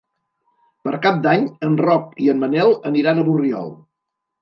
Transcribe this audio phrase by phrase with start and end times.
[0.87, 3.75] Per Cap d'Any en Roc i en Manel aniran a Borriol.